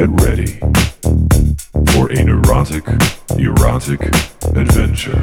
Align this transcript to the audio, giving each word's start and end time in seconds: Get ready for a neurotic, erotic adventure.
Get 0.00 0.08
ready 0.22 0.46
for 1.92 2.10
a 2.10 2.24
neurotic, 2.24 2.86
erotic 3.36 4.00
adventure. 4.56 5.22